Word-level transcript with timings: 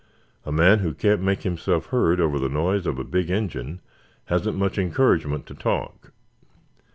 A 0.47 0.51
man 0.51 0.79
who 0.79 0.95
can't 0.95 1.21
make 1.21 1.43
himself 1.43 1.89
heard 1.91 2.19
over 2.19 2.39
the 2.39 2.49
noise 2.49 2.87
of 2.87 2.97
a 2.97 3.03
big 3.03 3.29
engine 3.29 3.81
hasn't 4.25 4.57
much 4.57 4.79
encouragement 4.79 5.45
to 5.45 5.53
talk. 5.53 6.11